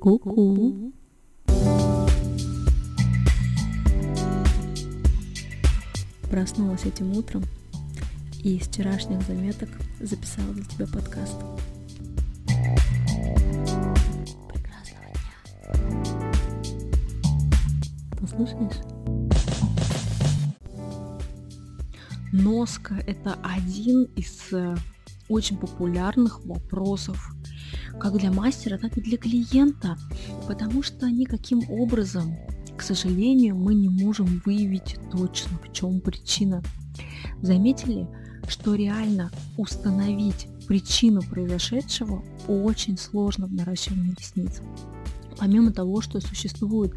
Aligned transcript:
Ку-ку. 0.00 0.94
Проснулась 6.30 6.86
этим 6.86 7.12
утром 7.12 7.44
и 8.42 8.56
из 8.56 8.68
вчерашних 8.68 9.20
заметок 9.26 9.68
записала 10.00 10.54
для 10.54 10.64
тебя 10.64 10.86
подкаст. 10.86 11.36
Прекрасного 14.48 15.12
дня. 15.12 15.30
Носка– 22.32 22.94
это 23.06 23.36
один 23.42 24.04
из 24.16 24.50
э, 24.52 24.76
очень 25.28 25.58
популярных 25.58 26.42
вопросов 26.46 27.34
как 27.98 28.16
для 28.18 28.32
мастера, 28.32 28.78
так 28.78 28.96
и 28.96 29.00
для 29.00 29.18
клиента, 29.18 29.96
потому 30.46 30.82
что 30.82 31.10
никаким 31.10 31.62
образом, 31.70 32.36
к 32.76 32.82
сожалению, 32.82 33.56
мы 33.56 33.74
не 33.74 33.88
можем 33.88 34.42
выявить 34.44 34.96
точно, 35.12 35.58
в 35.58 35.72
чем 35.72 36.00
причина. 36.00 36.62
Заметили, 37.42 38.06
что 38.48 38.74
реально 38.74 39.30
установить 39.56 40.48
причину 40.66 41.22
произошедшего 41.22 42.24
очень 42.46 42.96
сложно 42.96 43.46
в 43.46 43.52
наращивании 43.52 44.14
ресниц 44.18 44.60
помимо 45.40 45.72
того, 45.72 46.02
что 46.02 46.20
существует 46.20 46.92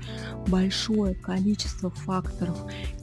большое 0.47 1.15
количество 1.15 1.89
факторов 1.89 2.57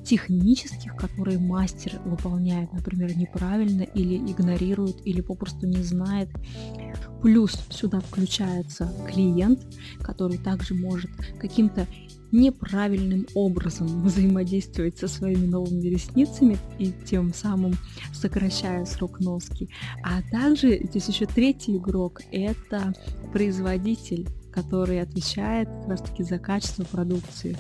технических, 0.05 0.95
которые 0.97 1.39
мастер 1.39 1.99
выполняет, 2.05 2.73
например, 2.73 3.17
неправильно 3.17 3.83
или 3.83 4.17
игнорирует, 4.17 4.97
или 5.07 5.23
попросту 5.23 5.67
не 5.67 5.83
знает, 5.83 6.29
плюс 7.23 7.59
сюда 7.71 8.01
включается 8.01 8.93
клиент, 9.11 9.61
который 10.03 10.37
также 10.37 10.75
может 10.75 11.11
каким-то 11.41 11.87
неправильным 12.33 13.27
образом 13.35 14.03
взаимодействовать 14.05 14.99
со 14.99 15.09
своими 15.09 15.47
новыми 15.47 15.89
ресницами 15.89 16.59
и 16.79 16.93
тем 16.93 17.33
самым 17.33 17.75
сокращая 18.13 18.85
срок 18.85 19.21
носки. 19.21 19.69
А 20.05 20.23
также 20.31 20.81
здесь 20.85 21.09
еще 21.09 21.27
третий 21.27 21.77
игрок– 21.77 22.21
это 22.33 22.93
производитель 23.33 24.29
который 24.53 25.01
отвечает 25.01 25.69
как 25.69 25.89
раз 25.89 26.01
таки 26.03 26.23
за 26.23 26.39
качество 26.39 26.85
продукции. 26.85 27.57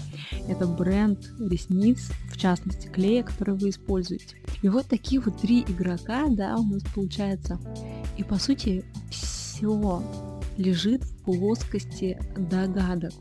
Это 0.48 0.66
бренд 0.66 1.30
ресниц, 1.38 2.10
в 2.30 2.36
частности 2.36 2.88
клея, 2.88 3.22
который 3.22 3.54
вы 3.54 3.70
используете. 3.70 4.36
И 4.62 4.68
вот 4.68 4.86
такие 4.86 5.20
вот 5.20 5.40
три 5.40 5.62
игрока, 5.62 6.26
да, 6.28 6.56
у 6.56 6.64
нас 6.64 6.82
получается. 6.94 7.58
И 8.16 8.24
по 8.24 8.36
сути 8.36 8.84
все 9.10 10.02
лежит 10.56 11.04
в 11.04 11.24
плоскости 11.24 12.18
догадок. 12.36 13.12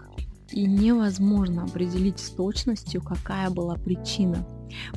И 0.52 0.66
невозможно 0.66 1.64
определить 1.64 2.20
с 2.20 2.32
точностью, 2.32 3.04
какая 3.04 3.50
была 3.52 3.76
причина. 3.76 4.48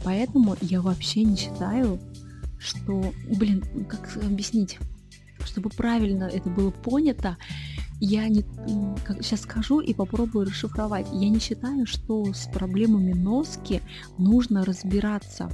Поэтому 0.03 0.57
я 0.63 0.81
вообще 0.81 1.25
не 1.25 1.37
считаю, 1.37 2.01
что, 2.59 3.13
блин, 3.39 3.63
как 3.89 4.17
объяснить, 4.25 4.79
чтобы 5.45 5.69
правильно 5.71 6.25
это 6.25 6.49
было 6.49 6.71
понято, 6.71 7.37
я 8.05 8.29
не, 8.29 8.45
как, 9.05 9.23
сейчас 9.23 9.43
скажу 9.43 9.79
и 9.79 9.95
попробую 9.95 10.47
расшифровать. 10.47 11.07
Я 11.13 11.29
не 11.29 11.39
считаю, 11.39 11.87
что 11.87 12.35
с 12.35 12.49
проблемами 12.53 13.13
носки 13.13 13.81
нужно 14.19 14.65
разбираться 14.65 15.49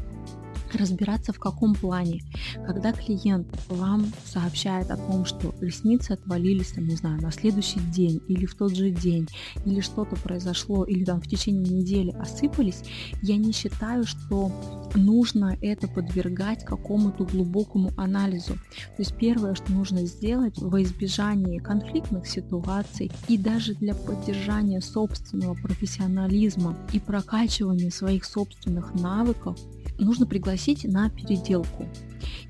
разбираться 0.74 1.32
в 1.32 1.38
каком 1.38 1.74
плане. 1.74 2.22
Когда 2.66 2.92
клиент 2.92 3.46
вам 3.68 4.06
сообщает 4.24 4.90
о 4.90 4.96
том, 4.96 5.24
что 5.24 5.54
ресницы 5.60 6.12
отвалились, 6.12 6.72
там, 6.72 6.86
не 6.86 6.96
знаю, 6.96 7.20
на 7.20 7.32
следующий 7.32 7.80
день 7.80 8.20
или 8.28 8.46
в 8.46 8.54
тот 8.54 8.74
же 8.74 8.90
день, 8.90 9.28
или 9.64 9.80
что-то 9.80 10.16
произошло, 10.16 10.84
или 10.84 11.04
там 11.04 11.20
в 11.20 11.28
течение 11.28 11.72
недели 11.72 12.10
осыпались, 12.10 12.82
я 13.22 13.36
не 13.36 13.52
считаю, 13.52 14.04
что 14.04 14.52
нужно 14.94 15.56
это 15.60 15.88
подвергать 15.88 16.64
какому-то 16.64 17.24
глубокому 17.24 17.92
анализу. 17.96 18.54
То 18.54 18.98
есть 18.98 19.16
первое, 19.16 19.54
что 19.54 19.72
нужно 19.72 20.04
сделать 20.06 20.58
во 20.58 20.82
избежание 20.82 21.60
конфликтных 21.60 22.26
ситуаций 22.26 23.10
и 23.28 23.36
даже 23.36 23.74
для 23.74 23.94
поддержания 23.94 24.80
собственного 24.80 25.54
профессионализма 25.54 26.76
и 26.92 27.00
прокачивания 27.00 27.90
своих 27.90 28.24
собственных 28.24 28.94
навыков, 28.94 29.58
нужно 29.98 30.26
пригласить 30.26 30.84
на 30.84 31.10
переделку. 31.10 31.86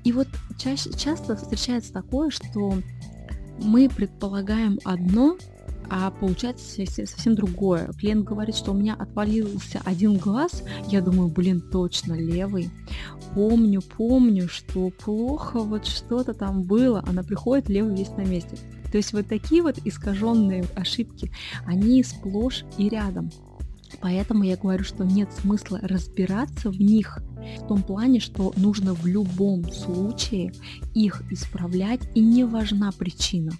И 0.03 0.11
вот 0.11 0.27
чаще, 0.57 0.91
часто 0.93 1.35
встречается 1.35 1.93
такое, 1.93 2.29
что 2.29 2.73
мы 3.61 3.89
предполагаем 3.89 4.79
одно, 4.83 5.37
а 5.89 6.11
получается 6.11 6.85
совсем 6.85 7.35
другое. 7.35 7.91
Клиент 7.93 8.23
говорит, 8.23 8.55
что 8.55 8.71
у 8.71 8.75
меня 8.75 8.93
отвалился 8.93 9.81
один 9.85 10.17
глаз, 10.17 10.63
я 10.87 11.01
думаю, 11.01 11.29
блин, 11.29 11.61
точно 11.61 12.13
левый. 12.13 12.69
Помню, 13.33 13.81
помню, 13.81 14.47
что 14.47 14.91
плохо, 14.91 15.59
вот 15.59 15.85
что-то 15.85 16.33
там 16.33 16.63
было, 16.63 17.03
она 17.07 17.23
приходит, 17.23 17.69
левый 17.69 17.95
весь 17.95 18.11
на 18.11 18.21
месте. 18.21 18.57
То 18.91 18.97
есть 18.97 19.13
вот 19.13 19.27
такие 19.27 19.61
вот 19.61 19.77
искаженные 19.83 20.65
ошибки, 20.75 21.31
они 21.65 22.03
сплошь 22.03 22.65
и 22.77 22.89
рядом. 22.89 23.31
Поэтому 24.01 24.43
я 24.43 24.55
говорю, 24.55 24.83
что 24.83 25.03
нет 25.03 25.31
смысла 25.33 25.79
разбираться 25.81 26.69
в 26.69 26.79
них 26.79 27.19
в 27.59 27.67
том 27.67 27.83
плане, 27.83 28.19
что 28.19 28.53
нужно 28.57 28.93
в 28.93 29.05
любом 29.05 29.71
случае 29.71 30.53
их 30.93 31.23
исправлять, 31.31 32.01
и 32.15 32.21
не 32.21 32.43
важна 32.43 32.91
причина. 32.91 33.51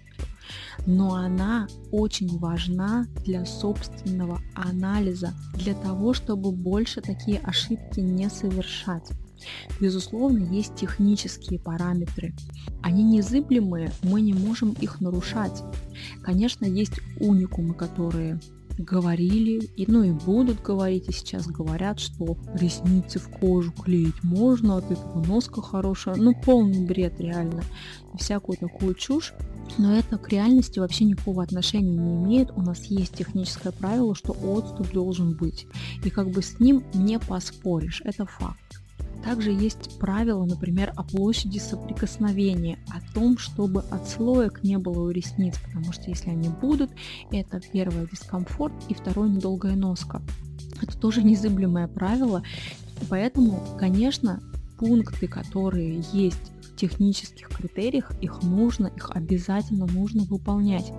Но 0.85 1.13
она 1.13 1.67
очень 1.91 2.40
важна 2.40 3.06
для 3.25 3.45
собственного 3.45 4.41
анализа, 4.56 5.34
для 5.53 5.73
того, 5.75 6.13
чтобы 6.13 6.51
больше 6.51 7.01
такие 7.01 7.40
ошибки 7.40 8.00
не 8.00 8.29
совершать. 8.29 9.09
Безусловно, 9.79 10.53
есть 10.53 10.75
технические 10.75 11.59
параметры. 11.59 12.34
Они 12.81 13.03
незыблемые, 13.03 13.91
мы 14.03 14.22
не 14.22 14.34
можем 14.34 14.73
их 14.73 15.00
нарушать. 15.01 15.63
Конечно, 16.22 16.66
есть 16.66 17.00
уникумы, 17.19 17.73
которые 17.73 18.40
говорили, 18.79 19.69
и, 19.75 19.85
ну 19.88 20.03
и 20.03 20.12
будут 20.12 20.62
говорить, 20.62 21.09
и 21.09 21.12
сейчас 21.12 21.47
говорят, 21.47 22.00
что 22.00 22.38
ресницы 22.53 23.19
в 23.19 23.29
кожу 23.29 23.72
клеить 23.72 24.23
можно, 24.23 24.78
от 24.78 24.90
этого 24.91 25.23
носка 25.25 25.62
хорошая. 25.62 26.16
Ну, 26.16 26.34
полный 26.34 26.85
бред 26.85 27.19
реально. 27.19 27.63
И 28.13 28.17
всякую 28.17 28.57
такую 28.57 28.95
чушь. 28.95 29.34
Но 29.78 29.95
это 29.95 30.17
к 30.17 30.29
реальности 30.29 30.79
вообще 30.79 31.06
никакого 31.06 31.44
отношения 31.44 31.95
не 31.95 32.16
имеет. 32.16 32.51
У 32.51 32.62
нас 32.62 32.85
есть 32.85 33.13
техническое 33.13 33.72
правило, 33.72 34.16
что 34.16 34.34
отступ 34.34 34.91
должен 34.91 35.35
быть. 35.35 35.67
И 36.03 36.09
как 36.09 36.29
бы 36.31 36.41
с 36.41 36.59
ним 36.59 36.84
не 36.94 37.19
поспоришь. 37.19 38.01
Это 38.03 38.25
факт. 38.25 38.69
Также 39.29 39.51
есть 39.51 40.00
правило, 40.00 40.44
например, 40.44 40.91
о 40.95 41.03
площади 41.03 41.59
соприкосновения, 41.59 42.79
о 42.90 43.13
том, 43.13 43.38
чтобы 43.38 43.81
отслоек 43.91 44.63
не 44.63 44.79
было 44.79 45.03
у 45.03 45.12
ресниц, 45.12 45.53
потому 45.59 45.94
что 45.94 46.09
если 46.09 46.31
они 46.31 46.50
будут, 46.50 46.90
это 47.31 47.62
первое 47.72 48.07
дискомфорт 48.07 48.73
и 48.88 48.95
второе 48.95 49.29
недолгая 49.29 49.75
носка. 49.75 50.23
Это 50.81 50.97
тоже 50.97 51.22
незыблемое 51.23 51.88
правило, 51.88 52.41
поэтому, 53.07 53.62
конечно, 53.78 54.41
пункты, 54.79 55.28
которые 55.28 56.03
есть 56.11 56.51
в 56.63 56.75
технических 56.75 57.50
критериях, 57.50 58.11
их 58.22 58.41
нужно, 58.41 58.88
их 58.88 59.11
обязательно 59.11 59.85
нужно 59.85 60.23
выполнять. 60.23 60.91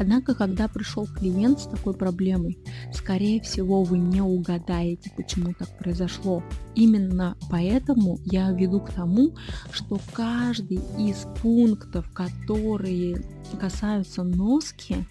Однако, 0.00 0.34
когда 0.34 0.66
пришел 0.66 1.06
клиент 1.06 1.60
с 1.60 1.66
такой 1.66 1.92
проблемой, 1.92 2.58
скорее 2.90 3.38
всего, 3.42 3.84
вы 3.84 3.98
не 3.98 4.22
угадаете, 4.22 5.12
почему 5.14 5.52
так 5.52 5.68
произошло. 5.76 6.42
Именно 6.74 7.36
поэтому 7.50 8.18
я 8.24 8.50
веду 8.50 8.80
к 8.80 8.92
тому, 8.92 9.34
что 9.70 10.00
каждый 10.14 10.80
из 10.98 11.26
пунктов, 11.42 12.10
которые 12.14 13.22
касаются 13.60 14.22
носки, 14.22 15.04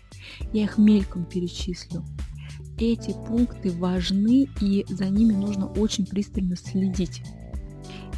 я 0.54 0.64
их 0.64 0.80
мельком 0.80 1.25
перечислю. 1.25 2.04
Эти 2.80 3.12
пункты 3.28 3.69
важны 3.69 4.50
и 4.60 4.88
за 4.90 5.06
ними 5.10 5.34
нужно 5.34 5.68
очень 5.68 6.08
пристально 6.08 6.56
следить. 6.56 7.22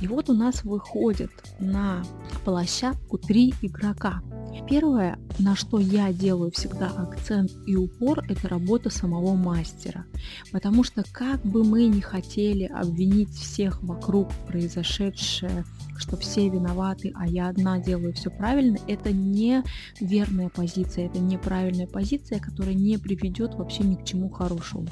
И 0.02 0.08
вот 0.08 0.30
у 0.30 0.34
нас 0.34 0.64
выходит 0.64 1.32
на 1.60 2.02
площадку 2.46 3.18
три 3.18 3.54
игрока. 3.62 4.22
Первое, 4.70 5.20
на 5.38 5.56
что 5.56 5.80
я 5.80 6.14
делаю 6.14 6.52
всегда 6.52 6.88
акцент 6.88 7.52
и 7.68 7.76
упор, 7.76 8.24
это 8.30 8.48
работа 8.48 8.90
самого 8.90 9.36
мастера. 9.36 10.06
Потому 10.52 10.84
что 10.84 11.04
как 11.12 11.42
бы 11.46 11.64
мы 11.64 11.88
ни 11.88 12.00
хотели 12.00 12.66
обвинить 12.66 13.32
всех 13.32 13.84
вокруг 13.84 14.30
произошедшее, 14.48 15.66
что 15.98 16.16
все 16.18 16.50
виноваты, 16.50 17.12
а 17.16 17.28
я 17.28 17.50
одна 17.50 17.80
делаю 17.80 18.14
все 18.14 18.30
правильно, 18.30 18.78
это 18.88 19.12
не 19.12 19.64
верная 20.00 20.50
позиция, 20.50 21.08
это 21.08 21.20
неправильная 21.20 21.88
позиция, 21.88 22.40
которая 22.40 22.74
не 22.74 22.98
приведет 22.98 23.56
вообще 23.56 23.84
ни 23.84 23.96
к 23.96 24.06
чему 24.06 24.30
хорошему. 24.30 24.88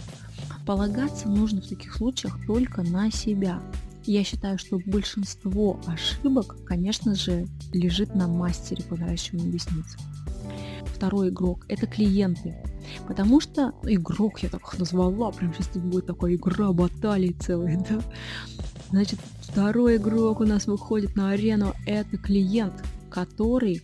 Полагаться 0.66 1.30
нужно 1.30 1.62
в 1.62 1.68
таких 1.68 1.95
случаях 1.95 2.38
только 2.45 2.83
на 2.83 3.12
себя. 3.12 3.62
Я 4.06 4.24
считаю, 4.24 4.57
что 4.57 4.80
большинство 4.86 5.80
ошибок, 5.86 6.56
конечно 6.66 7.16
же, 7.16 7.48
лежит 7.74 8.16
на 8.16 8.28
мастере 8.28 8.84
по 8.84 8.96
наращиванию 8.96 9.54
ресниц. 9.54 9.98
второй 10.96 11.30
игрок, 11.30 11.66
это 11.69 11.88
клиенты. 11.88 12.56
Потому 13.07 13.40
что 13.40 13.74
игрок 13.84 14.42
я 14.44 14.50
так 14.50 14.62
их 14.62 14.80
назвала, 14.80 15.31
прям 15.31 15.54
сейчас 15.54 15.68
тут 15.68 15.84
будет 15.84 16.07
такая 16.07 16.36
игра 16.36 16.72
баталии 16.72 17.36
целая, 17.40 17.78
да. 17.90 18.01
Значит, 18.90 19.19
второй 19.42 19.98
игрок 19.98 20.42
у 20.42 20.45
нас 20.45 20.66
выходит 20.66 21.16
на 21.16 21.30
арену, 21.30 21.74
это 21.86 22.18
клиент, 22.18 22.84
который 23.10 23.81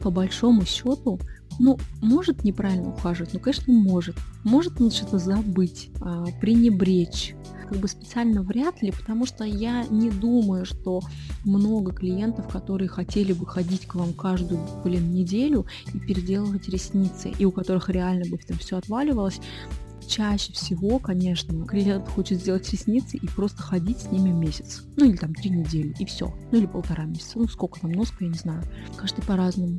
по 0.00 0.10
большому 0.10 0.64
счету 0.64 1.18
ну, 1.58 1.78
может 2.00 2.44
неправильно 2.44 2.90
ухаживать, 2.90 3.34
ну, 3.34 3.40
конечно, 3.40 3.72
может. 3.72 4.16
Может 4.44 4.80
он 4.80 4.90
что-то 4.90 5.18
забыть, 5.18 5.90
а, 6.00 6.26
пренебречь, 6.40 7.34
как 7.68 7.78
бы 7.78 7.88
специально 7.88 8.42
вряд 8.42 8.80
ли, 8.82 8.92
потому 8.92 9.26
что 9.26 9.44
я 9.44 9.84
не 9.90 10.10
думаю, 10.10 10.64
что 10.64 11.02
много 11.44 11.92
клиентов, 11.92 12.48
которые 12.48 12.88
хотели 12.88 13.32
бы 13.32 13.46
ходить 13.46 13.86
к 13.86 13.94
вам 13.94 14.14
каждую, 14.14 14.60
блин, 14.84 15.12
неделю 15.12 15.66
и 15.92 15.98
переделывать 15.98 16.68
ресницы, 16.68 17.30
и 17.30 17.44
у 17.44 17.52
которых 17.52 17.90
реально 17.90 18.24
бы 18.30 18.38
там 18.38 18.56
все 18.58 18.78
отваливалось, 18.78 19.40
чаще 20.08 20.52
всего, 20.52 20.98
конечно, 20.98 21.66
клиент 21.66 22.08
хочет 22.08 22.40
сделать 22.40 22.70
ресницы 22.72 23.18
и 23.18 23.26
просто 23.26 23.62
ходить 23.62 23.98
с 23.98 24.10
ними 24.10 24.30
месяц. 24.30 24.84
Ну 24.96 25.04
или 25.04 25.16
там 25.16 25.34
три 25.34 25.50
недели, 25.50 25.94
и 25.98 26.04
все. 26.06 26.34
Ну 26.50 26.58
или 26.58 26.66
полтора 26.66 27.04
месяца. 27.04 27.38
Ну 27.38 27.46
сколько 27.46 27.80
там 27.80 27.92
носка, 27.92 28.24
я 28.24 28.30
не 28.30 28.38
знаю. 28.38 28.62
Каждый 28.96 29.22
по-разному. 29.22 29.78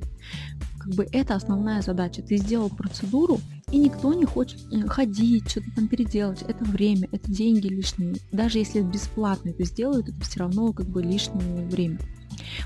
Как 0.80 0.94
бы 0.96 1.08
это 1.12 1.36
основная 1.36 1.82
задача. 1.82 2.22
Ты 2.22 2.38
сделал 2.38 2.70
процедуру, 2.70 3.40
и 3.72 3.78
никто 3.78 4.14
не 4.14 4.26
хочет 4.26 4.60
э, 4.72 4.88
ходить, 4.88 5.50
что-то 5.50 5.68
там 5.76 5.88
переделать. 5.88 6.42
Это 6.44 6.64
время, 6.64 7.08
это 7.12 7.30
деньги 7.32 7.68
лишние. 7.68 8.16
Даже 8.32 8.60
если 8.60 8.82
бесплатно 8.82 9.50
это 9.50 9.66
сделают, 9.66 10.10
это 10.10 10.22
все 10.22 10.40
равно 10.40 10.72
как 10.74 10.88
бы 10.88 11.04
лишнее 11.04 11.68
время. 11.68 12.00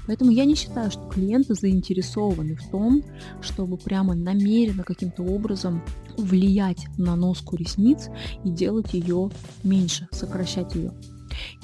Поэтому 0.07 0.31
я 0.31 0.45
не 0.45 0.55
считаю, 0.55 0.91
что 0.91 1.07
клиенты 1.09 1.55
заинтересованы 1.55 2.55
в 2.55 2.69
том, 2.69 3.03
чтобы 3.41 3.77
прямо 3.77 4.13
намеренно 4.13 4.83
каким-то 4.83 5.23
образом 5.23 5.83
влиять 6.17 6.85
на 6.97 7.15
носку 7.15 7.55
ресниц 7.55 8.09
и 8.43 8.49
делать 8.49 8.93
ее 8.93 9.31
меньше, 9.63 10.07
сокращать 10.11 10.75
ее. 10.75 10.93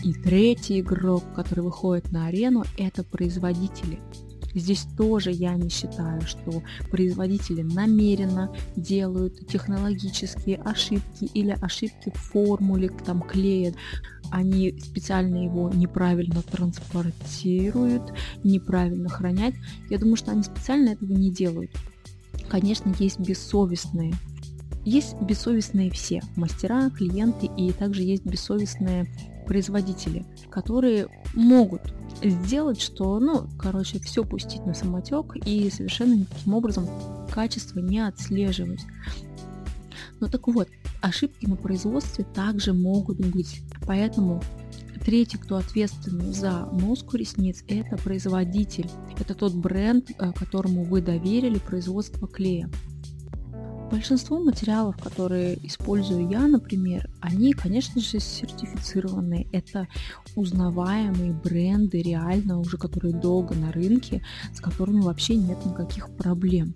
И 0.04 0.14
третий 0.14 0.80
игрок, 0.80 1.24
который 1.36 1.64
выходит 1.64 2.12
на 2.12 2.28
арену, 2.28 2.64
это 2.78 3.04
производители. 3.04 4.00
Здесь 4.54 4.86
тоже 4.98 5.32
я 5.32 5.54
не 5.56 5.70
считаю, 5.70 6.22
что 6.22 6.64
производители 6.90 7.62
намеренно 7.62 8.54
делают 8.76 9.48
технологические 9.48 10.58
ошибки 10.58 11.26
или 11.34 11.58
ошибки 11.62 12.12
в 12.14 12.18
формуле, 12.18 12.90
там 13.06 13.22
клеят. 13.22 13.76
Они 14.32 14.78
специально 14.80 15.44
его 15.44 15.70
неправильно 15.70 16.42
транспортируют, 16.42 18.14
неправильно 18.44 19.10
хранят. 19.10 19.56
Я 19.90 19.98
думаю, 19.98 20.16
что 20.16 20.32
они 20.32 20.44
специально 20.44 20.90
этого 20.90 21.12
не 21.12 21.32
делают. 21.32 21.72
Конечно, 22.50 22.94
есть 23.00 23.20
бессовестные 23.20 24.14
есть 24.86 25.16
бессовестные 25.22 25.92
все, 25.92 26.22
мастера, 26.36 26.90
клиенты, 26.90 27.48
и 27.58 27.72
также 27.72 28.02
есть 28.02 28.26
бессовестные 28.26 29.08
производители, 29.50 30.28
которые 30.52 31.08
могут 31.34 31.82
сделать, 32.24 32.80
что, 32.80 33.20
ну, 33.20 33.48
короче, 33.58 33.98
все 34.00 34.24
пустить 34.24 34.64
на 34.68 34.76
самотек 34.76 35.36
и 35.44 35.72
совершенно 35.72 36.14
никаким 36.14 36.54
образом 36.54 36.88
качество 37.32 37.80
не 37.80 38.00
отслеживать. 38.00 38.82
Ну 40.20 40.28
так 40.28 40.48
вот, 40.48 40.70
ошибки 41.02 41.48
на 41.48 41.56
производстве 41.56 42.26
также 42.26 42.74
могут 42.74 43.18
быть. 43.26 43.64
Поэтому 43.88 44.40
третий, 45.04 45.40
кто 45.40 45.56
ответственный 45.56 46.32
за 46.32 46.68
носку 46.72 47.18
ресниц, 47.18 47.64
это 47.68 47.98
производитель. 47.98 48.88
Это 49.20 49.34
тот 49.34 49.56
бренд, 49.56 50.12
э, 50.12 50.32
которому 50.34 50.84
вы 50.84 51.02
доверили 51.02 51.58
производство 51.58 52.28
клея. 52.28 52.70
Большинство 53.92 54.40
материалов, 54.40 54.98
которые 54.98 55.58
использую 55.66 56.30
я, 56.30 56.48
например, 56.48 57.10
они, 57.22 57.54
конечно 57.54 58.00
же, 58.00 58.20
сертифицированные. 58.20 59.48
Это 59.52 59.88
узнаваемые 60.36 61.34
бренды, 61.34 62.02
реально 62.02 62.60
уже 62.60 62.78
которые 62.78 63.16
долго 63.16 63.56
на 63.56 63.72
рынке, 63.72 64.22
с 64.54 64.62
которыми 64.62 65.02
вообще 65.02 65.36
нет 65.36 65.58
никаких 65.66 66.10
проблем. 66.16 66.76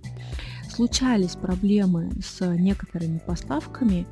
Случались 0.69 1.36
проблемы 1.36 2.12
с 2.19 2.44
некоторыми 2.56 3.19
поставками, 3.19 4.07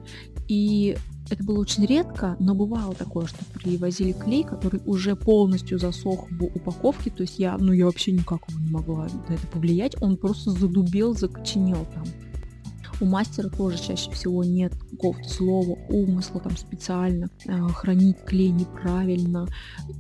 и 0.48 0.96
это 1.32 1.44
было 1.44 1.60
очень 1.60 1.86
редко, 1.88 2.36
но 2.40 2.54
бывало 2.54 2.94
такое, 2.94 3.26
что 3.26 3.44
привозили 3.54 4.12
клей, 4.12 4.44
который 4.44 4.82
уже 4.86 5.16
полностью 5.16 5.80
засох 5.80 6.30
в 6.30 6.44
упаковке, 6.44 7.10
то 7.10 7.24
есть 7.24 7.40
я, 7.40 7.58
ну 7.58 7.72
я 7.72 7.86
вообще 7.86 8.12
никак 8.12 8.48
его 8.48 8.60
не 8.60 8.70
могла 8.70 9.08
на 9.28 9.34
это 9.34 9.48
повлиять, 9.48 10.00
он 10.02 10.18
просто 10.18 10.52
задубел, 10.52 11.16
закоченел 11.16 11.88
там. 11.96 12.04
У 13.02 13.06
мастера 13.06 13.50
тоже 13.50 13.78
чаще 13.80 14.12
всего 14.12 14.44
нет 14.44 14.74
какого-то 14.92 15.28
слова, 15.28 15.78
умысла 15.90 16.40
там 16.40 16.56
специально 16.56 17.30
э, 17.48 17.68
хранить 17.70 18.24
клей 18.26 18.50
неправильно, 18.50 19.48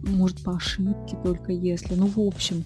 может 0.03 0.43
по 0.43 0.55
ошибке 0.55 1.17
только 1.23 1.51
если. 1.51 1.95
Ну, 1.95 2.05
в 2.05 2.19
общем, 2.19 2.63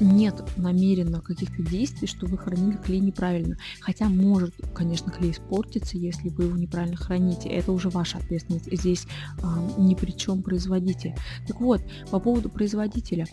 нет 0.00 0.42
намеренно 0.56 1.20
каких-то 1.20 1.62
действий, 1.62 2.06
что 2.06 2.26
вы 2.26 2.38
хранили 2.38 2.76
клей 2.76 3.00
неправильно. 3.00 3.56
Хотя 3.80 4.08
может, 4.08 4.54
конечно, 4.74 5.12
клей 5.12 5.32
испортиться, 5.32 5.98
если 5.98 6.28
вы 6.30 6.44
его 6.44 6.56
неправильно 6.56 6.96
храните. 6.96 7.48
Это 7.48 7.72
уже 7.72 7.90
ваша 7.90 8.18
ответственность. 8.18 8.68
Здесь 8.72 9.06
а, 9.42 9.62
ни 9.78 9.94
при 9.94 10.12
чем 10.12 10.42
производитель. 10.42 11.14
Так 11.46 11.60
вот, 11.60 11.82
по 12.10 12.18
поводу 12.18 12.48
производителя 12.48 13.26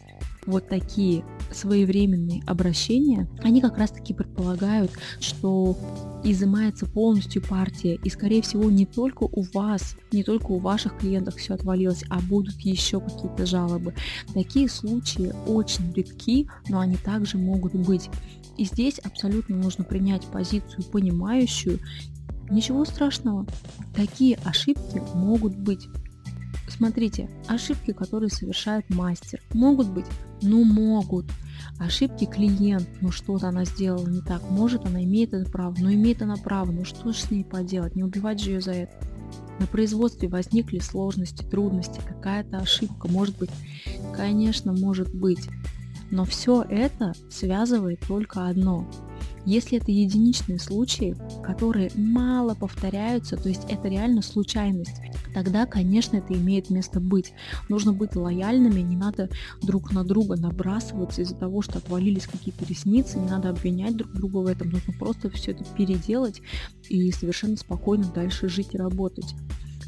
вот 0.46 0.68
такие 0.68 1.24
своевременные 1.52 2.44
обращения, 2.46 3.30
они 3.42 3.62
как 3.62 3.78
раз 3.78 3.92
таки 3.92 4.14
предполагают, 4.14 4.92
что 5.20 5.78
изымается 6.24 6.86
полностью 6.86 7.42
партия, 7.42 8.00
и 8.04 8.10
скорее 8.10 8.42
всего 8.42 8.70
не 8.70 8.86
только 8.86 9.24
у 9.24 9.42
вас, 9.54 9.98
не 10.12 10.24
только 10.24 10.52
у 10.52 10.60
ваших 10.60 10.98
клиентов 10.98 11.36
все 11.36 11.54
отвалилось, 11.54 12.04
а 12.10 12.20
будут 12.20 12.60
еще 12.62 13.00
какие-то 13.00 13.46
жалобы. 13.46 13.94
Такие 14.34 14.70
случаи 14.70 15.34
очень 15.48 15.92
редки, 15.94 16.48
но 16.70 16.80
они 16.80 16.96
также 16.96 17.38
могут 17.38 17.74
быть. 17.74 18.10
И 18.58 18.66
здесь 18.66 19.00
абсолютно 19.00 19.58
нужно 19.58 19.84
принять 19.84 20.26
позицию 20.28 20.84
понимающую. 20.92 21.80
Ничего 22.50 22.86
страшного, 22.86 23.46
такие 23.96 24.38
ошибки 24.44 25.02
могут 25.16 25.56
быть. 25.56 25.88
Смотрите, 26.70 27.30
ошибки, 27.48 27.92
которые 27.92 28.30
совершает 28.30 28.90
мастер, 28.90 29.42
могут 29.54 29.90
быть, 29.90 30.06
ну 30.42 30.64
могут. 30.64 31.26
Ошибки 31.80 32.26
клиент, 32.26 32.88
ну 33.02 33.12
что-то 33.12 33.50
она 33.50 33.66
сделала 33.66 34.08
не 34.08 34.22
так, 34.22 34.42
может 34.50 34.86
она 34.86 35.04
имеет 35.04 35.34
это 35.34 35.50
право, 35.50 35.76
но 35.80 35.92
имеет 35.92 36.22
она 36.22 36.36
право, 36.38 36.72
ну 36.72 36.86
что 36.86 37.12
же 37.12 37.20
с 37.20 37.32
ней 37.32 37.44
поделать, 37.44 37.96
не 37.96 38.04
убивать 38.04 38.40
же 38.40 38.52
ее 38.52 38.62
за 38.62 38.72
это. 38.72 38.94
На 39.60 39.68
производстве 39.68 40.30
возникли 40.30 40.80
сложности, 40.80 41.44
трудности, 41.44 42.00
какая-то 42.08 42.58
ошибка, 42.58 43.08
может 43.08 43.38
быть, 43.38 43.50
конечно, 44.16 44.74
может 44.74 45.14
быть. 45.14 45.50
Но 46.12 46.26
все 46.26 46.64
это 46.64 47.14
связывает 47.30 48.00
только 48.08 48.48
одно 48.48 48.88
если 49.46 49.78
это 49.78 49.92
единичные 49.92 50.60
случаи, 50.60 51.16
которые 51.44 51.92
мало 51.96 52.56
повторяются, 52.56 53.36
то 53.36 53.50
есть 53.50 53.64
это 53.70 53.88
реально 53.88 54.22
случайность, 54.22 55.02
тогда, 55.34 55.66
конечно, 55.66 56.18
это 56.18 56.34
имеет 56.34 56.70
место 56.70 57.00
быть. 57.00 57.34
Нужно 57.70 57.94
быть 57.94 58.16
лояльными, 58.16 58.82
не 58.82 58.96
надо 58.96 59.30
друг 59.62 59.92
на 59.92 60.04
друга 60.04 60.36
набрасываться 60.36 61.22
из-за 61.22 61.36
того, 61.36 61.62
что 61.62 61.80
отвалились 61.80 62.28
какие-то 62.28 62.66
ресницы, 62.66 63.20
не 63.20 63.30
надо 63.30 63.50
обвинять 63.50 63.98
друг 63.98 64.14
друга 64.14 64.38
в 64.38 64.48
этом, 64.48 64.70
нужно 64.70 64.94
просто 64.94 65.30
все 65.30 65.52
это 65.52 65.64
переделать 65.78 66.42
и 66.90 67.12
совершенно 67.12 67.58
спокойно 67.58 68.06
дальше 68.06 68.48
жить 68.50 68.74
и 68.74 68.78
работать. 68.78 69.36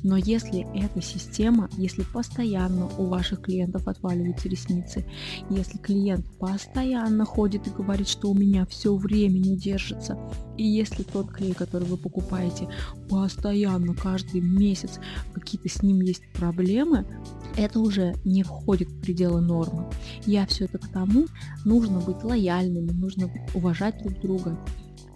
Но 0.04 0.18
если 0.18 0.68
эта 0.76 1.02
система, 1.02 1.70
если 1.78 2.04
постоянно 2.04 2.88
у 2.98 3.06
ваших 3.06 3.42
клиентов 3.42 3.88
отваливаются 3.88 4.50
ресницы, 4.50 5.06
если 5.50 5.78
клиент 5.78 6.26
постоянно 6.40 7.26
ходит 7.26 7.68
и 7.68 7.72
говорит, 7.72 8.08
что 8.08 8.32
у 8.32 8.34
меня 8.34 8.66
все 8.66 8.96
время 8.96 9.40
не 9.40 9.58
держится, 9.58 10.18
и 10.58 10.64
если 10.64 11.04
тот 11.04 11.32
клей, 11.32 11.54
который 11.54 11.88
вы 11.88 11.98
покупаете, 11.98 12.68
постоянно, 13.10 13.94
каждый 13.94 14.42
месяц 14.42 15.00
какие-то 15.34 15.70
с 15.70 15.82
ним 15.82 16.02
есть 16.02 16.24
проблемы, 16.34 17.06
это 17.58 17.80
уже 17.80 18.16
не 18.24 18.44
входит 18.44 18.90
в 18.90 19.02
пределы 19.02 19.42
нормы. 19.42 19.90
Я 20.26 20.46
все 20.46 20.66
это 20.66 20.78
к 20.78 20.88
тому, 20.90 21.26
нужно 21.64 22.00
быть 22.00 22.24
лояльными, 22.24 22.92
нужно 22.92 23.30
уважать 23.54 24.02
друг 24.04 24.20
друга 24.22 24.58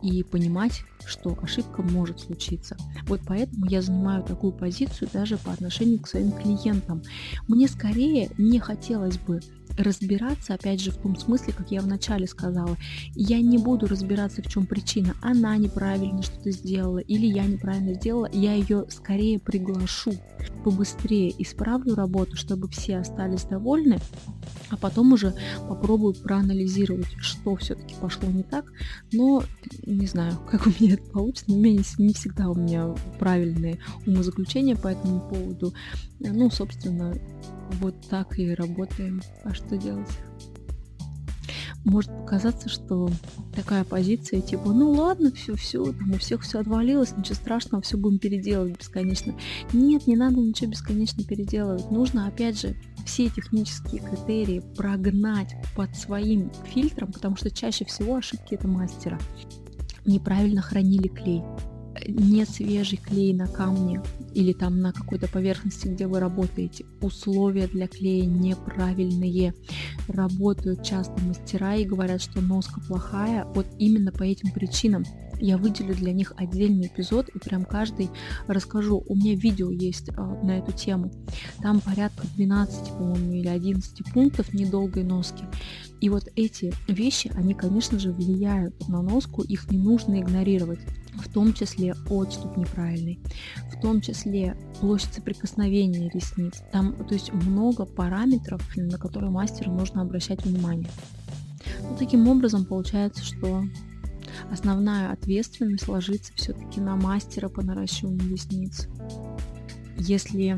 и 0.02 0.24
понимать, 0.24 0.84
что 1.06 1.38
ошибка 1.42 1.82
может 1.82 2.20
случиться. 2.20 2.78
Вот 3.08 3.22
поэтому 3.26 3.66
я 3.68 3.82
занимаю 3.82 4.24
такую 4.24 4.54
позицию 4.54 5.10
даже 5.12 5.38
по 5.38 5.52
отношению 5.52 6.00
к 6.00 6.08
своим 6.08 6.32
клиентам. 6.32 7.02
Мне 7.48 7.68
скорее 7.68 8.30
не 8.38 8.60
хотелось 8.60 9.18
бы 9.18 9.40
разбираться, 9.80 10.54
опять 10.54 10.82
же, 10.82 10.92
в 10.92 10.98
том 10.98 11.16
смысле, 11.16 11.54
как 11.54 11.72
я 11.72 11.82
вначале 11.82 12.28
сказала. 12.28 12.78
Я 13.16 13.40
не 13.40 13.58
буду 13.58 13.88
разбираться, 13.88 14.42
в 14.42 14.48
чем 14.48 14.66
причина. 14.66 15.16
Она 15.22 15.56
неправильно 15.58 16.22
что-то 16.22 16.52
сделала 16.52 17.00
или 17.00 17.26
я 17.26 17.46
неправильно 17.46 17.94
сделала. 17.94 18.30
Я 18.32 18.54
ее 18.54 18.86
скорее 18.90 19.40
приглашу, 19.40 20.14
побыстрее 20.64 21.34
исправлю 21.42 21.96
работу, 21.96 22.36
чтобы 22.36 22.68
все 22.70 22.98
остались 22.98 23.44
довольны, 23.44 24.00
а 24.70 24.78
потом 24.78 25.14
уже 25.14 25.34
попробую 25.68 26.14
проанализировать, 26.14 27.16
что 27.20 27.56
все-таки 27.56 27.96
пошло 27.96 28.30
не 28.30 28.44
так. 28.44 28.66
Но 29.12 29.44
не 29.86 30.08
знаю, 30.08 30.38
как 30.50 30.68
у 30.68 30.70
меня 30.70 30.94
это 30.96 31.04
получится. 31.04 31.46
Но 31.48 31.56
не, 31.56 31.82
не 31.98 32.14
всегда 32.14 32.50
у 32.50 32.56
меня 32.56 32.94
правильные 33.18 33.80
умозаключения 34.06 34.76
по 34.76 34.90
этому 34.90 35.22
поводу. 35.22 35.74
Ну, 36.20 36.50
собственно, 36.52 37.16
вот 37.74 37.96
так 38.10 38.38
и 38.40 38.54
работаем. 38.54 39.22
А 39.44 39.54
что 39.54 39.69
делать? 39.78 40.10
Может 41.86 42.12
показаться, 42.12 42.68
что 42.68 43.10
такая 43.56 43.86
позиция, 43.86 44.42
типа, 44.42 44.74
ну 44.74 44.92
ладно, 44.92 45.32
все, 45.32 45.56
все, 45.56 45.84
там 45.94 46.12
у 46.12 46.18
всех 46.18 46.42
все 46.42 46.60
отвалилось, 46.60 47.16
ничего 47.16 47.36
страшного, 47.36 47.82
все 47.82 47.98
будем 47.98 48.20
переделывать 48.20 48.78
бесконечно. 48.78 49.34
Нет, 49.72 50.06
не 50.06 50.18
надо 50.18 50.38
ничего 50.38 50.72
бесконечно 50.72 51.24
переделывать. 51.24 51.90
Нужно, 51.90 52.28
опять 52.28 52.60
же, 52.60 52.76
все 53.06 53.30
технические 53.30 54.02
критерии 54.02 54.62
прогнать 54.76 55.56
под 55.76 55.96
своим 55.96 56.52
фильтром, 56.66 57.12
потому 57.12 57.38
что 57.38 57.50
чаще 57.50 57.86
всего 57.86 58.16
ошибки 58.16 58.56
это 58.56 58.68
мастера. 58.68 59.18
Неправильно 60.06 60.62
хранили 60.62 61.08
клей, 61.08 61.44
не 62.08 62.46
свежий 62.46 62.98
клей 62.98 63.34
на 63.34 63.48
камне 63.48 64.02
или 64.34 64.54
там 64.54 64.82
на 64.82 64.94
какой-то 64.94 65.28
поверхности, 65.28 65.88
где 65.88 66.08
вы 66.08 66.20
работаете. 66.20 66.86
Условия 67.02 67.68
для 67.68 67.88
клея 67.88 68.26
неправильные. 68.26 69.54
Работают 70.08 70.84
часто 70.84 71.20
мастера 71.24 71.76
и 71.76 71.86
говорят, 71.86 72.22
что 72.22 72.42
носка 72.42 72.82
плохая. 72.82 73.46
Вот 73.56 73.68
именно 73.78 74.12
по 74.12 74.24
этим 74.24 74.52
причинам 74.52 75.04
я 75.40 75.58
выделю 75.58 75.96
для 75.96 76.14
них 76.14 76.34
отдельный 76.38 76.88
эпизод 76.88 77.30
и 77.30 77.40
прям 77.40 77.66
каждый 77.66 78.10
расскажу. 78.48 79.04
У 79.08 79.16
меня 79.16 79.36
видео 79.36 79.72
есть 79.72 80.10
а, 80.16 80.22
на 80.44 80.60
эту 80.60 80.72
тему. 80.72 81.12
Там 81.62 81.80
порядка 81.82 82.28
12, 82.36 82.90
по-моему, 82.90 83.34
или 83.34 83.48
11 83.48 84.14
пунктов 84.14 84.54
недолгой 84.54 85.04
носки. 85.04 85.46
И 86.02 86.10
вот 86.10 86.24
эти 86.36 86.74
вещи, 86.88 87.32
они, 87.36 87.54
конечно 87.54 88.00
же, 88.00 88.12
влияют 88.12 88.88
на 88.88 89.02
носку, 89.02 89.42
их 89.44 89.70
не 89.72 89.78
нужно 89.78 90.20
игнорировать 90.20 90.80
в 91.20 91.32
том 91.34 91.54
числе 91.54 91.96
отступ 92.10 92.58
неправильный, 92.58 93.20
в 93.72 93.82
том 93.82 94.02
числе 94.02 94.56
площадь 94.80 95.14
соприкосновения 95.14 96.10
ресниц. 96.10 96.62
Там, 96.72 96.94
то 96.94 97.14
есть 97.14 97.34
много 97.34 97.86
параметров, 97.86 98.62
на 98.76 98.98
которые 98.98 99.32
мастеру 99.32 99.72
нужно 99.72 100.02
обращать 100.02 100.46
внимание. 100.46 100.90
Ну, 101.82 101.96
таким 101.98 102.28
образом 102.28 102.66
получается, 102.66 103.24
что 103.24 103.64
основная 104.52 105.12
ответственность 105.12 105.88
ложится 105.88 106.34
все-таки 106.36 106.80
на 106.80 106.96
мастера 106.96 107.50
по 107.50 107.62
наращиванию 107.62 108.30
ресниц. 108.30 108.88
Если 109.98 110.58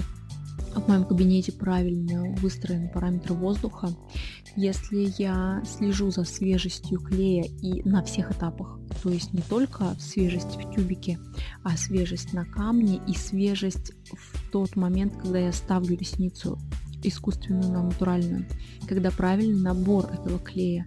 в 0.75 0.88
моем 0.88 1.05
кабинете 1.05 1.51
правильно 1.51 2.35
выстроены 2.38 2.89
параметры 2.89 3.33
воздуха, 3.33 3.89
если 4.55 5.13
я 5.17 5.63
слежу 5.65 6.11
за 6.11 6.23
свежестью 6.23 7.00
клея 7.00 7.45
и 7.61 7.88
на 7.88 8.03
всех 8.03 8.31
этапах, 8.31 8.79
то 9.01 9.09
есть 9.09 9.33
не 9.33 9.41
только 9.41 9.95
свежесть 10.00 10.55
в 10.55 10.73
тюбике, 10.73 11.19
а 11.63 11.77
свежесть 11.77 12.33
на 12.33 12.45
камне 12.45 13.01
и 13.07 13.13
свежесть 13.13 13.93
в 14.11 14.51
тот 14.51 14.75
момент, 14.75 15.15
когда 15.15 15.39
я 15.39 15.53
ставлю 15.53 15.97
ресницу 15.97 16.59
искусственную 17.03 17.72
на 17.72 17.84
натуральную, 17.84 18.46
когда 18.88 19.12
правильный 19.12 19.62
набор 19.62 20.05
этого 20.12 20.39
клея, 20.39 20.86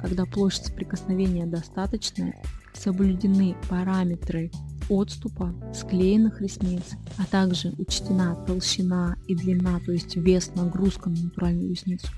когда 0.00 0.24
площадь 0.24 0.66
соприкосновения 0.66 1.46
достаточная, 1.46 2.40
соблюдены 2.74 3.56
параметры 3.68 4.50
отступа 4.88 5.54
склеенных 5.72 6.40
ресниц, 6.40 6.82
а 7.16 7.24
также 7.24 7.72
учтена 7.78 8.34
толщина 8.46 9.16
и 9.28 9.36
длина, 9.36 9.78
то 9.86 9.92
есть 9.92 10.16
вес, 10.16 10.50
нагрузка 10.56 11.08
на 11.10 11.22
натуральную 11.22 11.70
ресницу. 11.70 12.08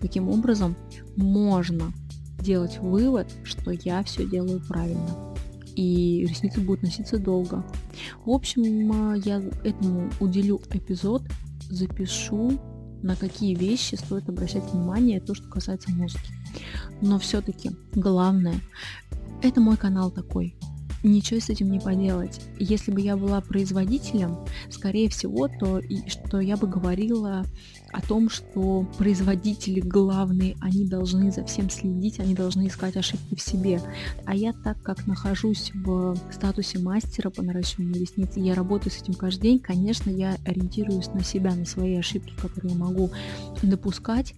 Таким 0.00 0.28
образом, 0.28 0.76
можно 1.16 1.92
делать 2.40 2.78
вывод, 2.78 3.28
что 3.44 3.70
я 3.70 4.02
все 4.04 4.28
делаю 4.28 4.60
правильно. 4.60 5.34
И 5.74 6.26
ресницы 6.28 6.60
будут 6.60 6.82
носиться 6.82 7.18
долго. 7.18 7.64
В 8.24 8.30
общем, 8.30 9.16
я 9.24 9.42
этому 9.64 10.10
уделю 10.20 10.60
эпизод, 10.70 11.22
запишу, 11.70 12.58
на 13.02 13.16
какие 13.16 13.54
вещи 13.54 13.94
стоит 13.94 14.28
обращать 14.28 14.64
внимание, 14.72 15.20
то, 15.20 15.34
что 15.34 15.48
касается 15.48 15.90
мозги. 15.90 16.20
Но 17.00 17.18
все-таки 17.18 17.70
главное, 17.92 18.60
это 19.42 19.60
мой 19.60 19.76
канал 19.76 20.10
такой 20.10 20.56
ничего 21.02 21.40
с 21.40 21.48
этим 21.48 21.70
не 21.70 21.80
поделать. 21.80 22.40
Если 22.58 22.90
бы 22.90 23.00
я 23.00 23.16
была 23.16 23.40
производителем, 23.40 24.36
скорее 24.70 25.08
всего, 25.08 25.48
то 25.48 25.80
что 26.06 26.40
я 26.40 26.56
бы 26.56 26.66
говорила 26.66 27.44
о 27.92 28.02
том, 28.02 28.28
что 28.28 28.86
производители 28.98 29.80
главные, 29.80 30.56
они 30.60 30.84
должны 30.84 31.30
за 31.30 31.44
всем 31.44 31.70
следить, 31.70 32.20
они 32.20 32.34
должны 32.34 32.66
искать 32.66 32.96
ошибки 32.96 33.34
в 33.34 33.40
себе. 33.40 33.80
А 34.26 34.34
я 34.34 34.52
так 34.52 34.80
как 34.82 35.06
нахожусь 35.06 35.72
в 35.74 36.16
статусе 36.30 36.78
мастера 36.78 37.30
по 37.30 37.42
наращиванию 37.42 38.00
ресниц, 38.00 38.30
я 38.36 38.54
работаю 38.54 38.92
с 38.92 39.00
этим 39.02 39.14
каждый 39.14 39.42
день, 39.42 39.58
конечно, 39.58 40.10
я 40.10 40.36
ориентируюсь 40.44 41.08
на 41.08 41.24
себя, 41.24 41.54
на 41.54 41.64
свои 41.64 41.96
ошибки, 41.96 42.32
которые 42.40 42.72
я 42.72 42.78
могу 42.78 43.10
допускать, 43.62 44.34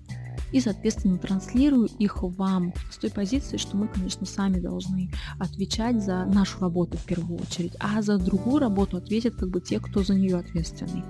и, 0.53 0.61
соответственно, 0.61 1.19
транслирую 1.19 1.87
их 1.99 2.23
вам 2.23 2.73
с 2.91 2.99
той 2.99 3.11
позиции, 3.11 3.57
что 3.57 3.77
мы, 3.77 3.89
конечно, 3.89 4.27
сами 4.27 4.59
должны 4.59 5.11
отвечать 5.39 6.03
за 6.03 6.25
нашу 6.27 6.61
работу 6.61 6.99
в 6.99 7.05
первую 7.05 7.41
очередь, 7.41 7.75
а 7.79 8.03
за 8.03 8.19
другую 8.19 8.59
работу 8.59 8.97
ответят 8.97 9.37
как 9.37 9.51
бы 9.51 9.61
те, 9.61 9.81
кто 9.81 10.03
за 10.03 10.15
нее 10.15 10.39
ответственный. 10.39 11.05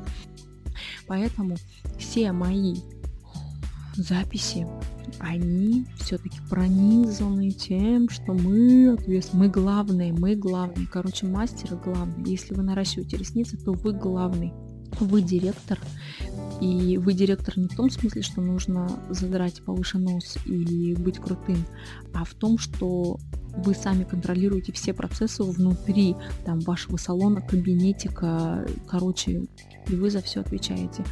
Поэтому 1.06 1.56
все 1.98 2.32
мои 2.32 2.76
записи, 3.96 4.66
они 5.18 5.86
все-таки 5.98 6.38
пронизаны 6.48 7.50
тем, 7.50 8.08
что 8.08 8.32
мы 8.32 8.92
ответственны, 8.92 9.44
мы 9.44 9.48
главные, 9.50 10.12
мы 10.12 10.36
главные. 10.36 10.86
Короче, 10.86 11.26
мастер 11.26 11.76
главный. 11.76 12.30
Если 12.30 12.54
вы 12.54 12.62
наращиваете 12.62 13.16
ресницы, 13.16 13.56
то 13.56 13.72
вы 13.72 13.92
главный. 13.92 14.52
Вы 15.00 15.23
директор, 15.23 15.78
и 16.61 16.99
вы 16.99 17.14
директор 17.14 17.59
не 17.59 17.69
в 17.69 17.75
том 17.75 17.90
смысле, 17.90 18.23
что 18.23 18.42
нужно 18.42 18.88
задрать 19.09 19.62
повыше 19.64 19.99
нос 19.99 20.37
и 20.45 20.95
быть 20.95 21.19
крутым, 21.19 21.64
а 22.12 22.25
в 22.25 22.35
том, 22.35 22.59
что 22.59 23.19
вы 23.57 23.75
сами 23.75 24.04
контролируете 24.04 24.73
все 24.73 24.92
процессы 24.92 25.42
внутри 25.42 26.16
там, 26.45 26.61
вашего 26.61 26.97
салона, 26.97 27.40
кабинетика, 27.40 28.66
короче, 28.87 29.49
и 29.88 29.95
вы 29.95 30.11
за 30.11 30.21
все 30.21 30.40
отвечаете. 30.40 31.02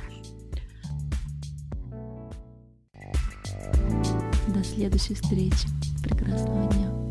До 4.55 4.63
следующей 4.63 5.15
встречи. 5.15 5.69
Прекрасного 6.03 6.73
дня. 6.73 7.08